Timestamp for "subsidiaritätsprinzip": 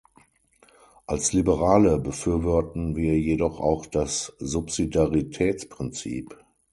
4.39-6.35